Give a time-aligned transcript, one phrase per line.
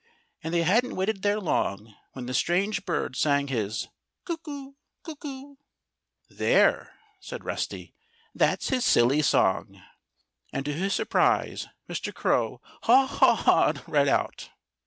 [0.43, 3.87] And they hadn't waited there long when the strange bird sang his
[4.25, 4.71] "Cuckoo!
[5.03, 5.57] cuckoo!"
[6.27, 7.93] "There!" said Rusty.
[8.33, 9.79] "That's his silly song!"
[10.51, 12.11] And to his surprise Mr.
[12.11, 14.49] Crow haw hawed right out.